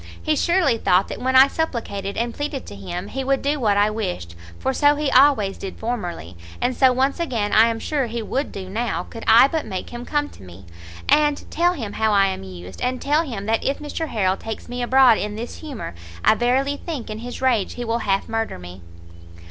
[0.19, 3.77] He surely thought that when I supplicated and pleaded to him, he would do what
[3.77, 8.07] I wished, for so he always did formerly, and so once again I am sure
[8.07, 10.65] he would do now, could I but make him come to me,
[11.07, 14.67] and tell him how I am used, and tell him that if Mr Harrel takes
[14.67, 15.93] me abroad in this humour,
[16.25, 18.81] I verily think in his rage he will half murder me."